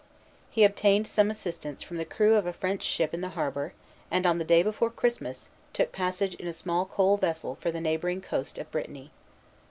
[0.49, 3.73] He obtained some assistance from the crew of a French ship in the harbor,
[4.09, 7.79] and, on the day before Christmas, took passage in a small coal vessel for the
[7.81, 9.11] neighboring coast of Brittany.